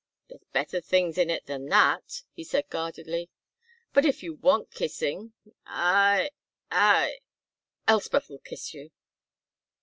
"There's 0.29 0.41
better 0.51 0.81
things 0.81 1.19
in 1.19 1.29
it 1.29 1.45
than 1.45 1.67
that," 1.67 2.23
he 2.33 2.43
said 2.43 2.71
guardedly; 2.71 3.29
"but 3.93 4.03
if 4.03 4.23
you 4.23 4.33
want 4.33 4.71
kissing, 4.71 5.33
I 5.63 6.31
I 6.71 7.19
Elspeth'll 7.87 8.39
kiss 8.39 8.73
you." 8.73 8.89